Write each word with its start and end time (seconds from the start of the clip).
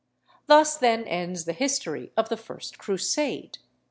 Thus 0.47 0.77
then 0.77 1.03
ends 1.03 1.45
the 1.45 1.53
history 1.53 2.11
of 2.17 2.29
the 2.29 2.35
first 2.37 2.79
Crusade. 2.79 3.59